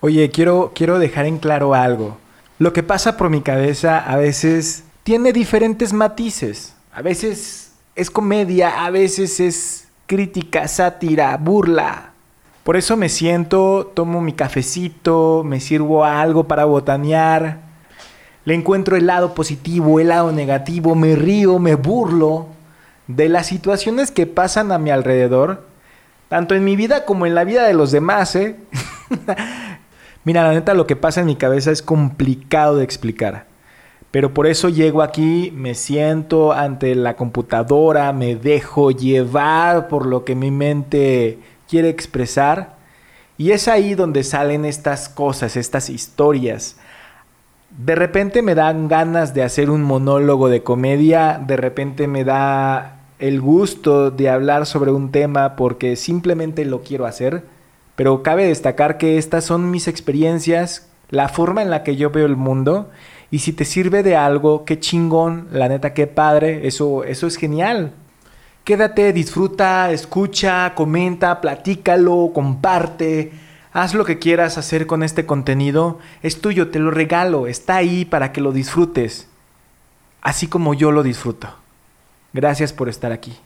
[0.00, 2.18] Oye, quiero, quiero dejar en claro algo.
[2.60, 6.76] Lo que pasa por mi cabeza a veces tiene diferentes matices.
[6.92, 12.12] A veces es comedia, a veces es crítica, sátira, burla.
[12.62, 17.58] Por eso me siento, tomo mi cafecito, me sirvo algo para botanear.
[18.44, 22.46] Le encuentro el lado positivo, el lado negativo, me río, me burlo
[23.08, 25.66] de las situaciones que pasan a mi alrededor,
[26.28, 28.54] tanto en mi vida como en la vida de los demás, ¿eh?
[30.24, 33.46] Mira, la neta lo que pasa en mi cabeza es complicado de explicar.
[34.10, 40.24] Pero por eso llego aquí, me siento ante la computadora, me dejo llevar por lo
[40.24, 41.38] que mi mente
[41.68, 42.76] quiere expresar.
[43.36, 46.76] Y es ahí donde salen estas cosas, estas historias.
[47.70, 52.96] De repente me dan ganas de hacer un monólogo de comedia, de repente me da
[53.18, 57.44] el gusto de hablar sobre un tema porque simplemente lo quiero hacer
[57.98, 62.26] pero cabe destacar que estas son mis experiencias, la forma en la que yo veo
[62.26, 62.92] el mundo.
[63.32, 67.34] Y si te sirve de algo, qué chingón, la neta, qué padre, eso, eso es
[67.34, 67.94] genial.
[68.62, 73.32] Quédate, disfruta, escucha, comenta, platícalo, comparte.
[73.72, 75.98] Haz lo que quieras hacer con este contenido.
[76.22, 77.48] Es tuyo, te lo regalo.
[77.48, 79.26] Está ahí para que lo disfrutes.
[80.22, 81.48] Así como yo lo disfruto.
[82.32, 83.36] Gracias por estar aquí.